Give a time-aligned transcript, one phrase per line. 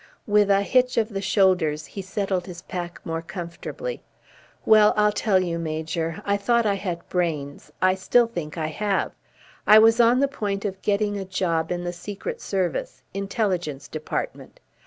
[0.25, 4.01] With a hitch of the shoulders he settled his pack more comfortably.
[4.65, 6.23] "Well, I'll tell you, Major.
[6.25, 7.71] I thought I had brains.
[7.83, 9.11] I still think I have.
[9.67, 14.59] I was on the point of getting a job in the Secret Service Intelligence Department.